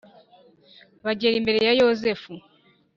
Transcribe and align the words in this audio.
bagera 1.05 1.35
imbere 1.37 1.59
ya 1.65 1.73
Yozefu 1.81 2.31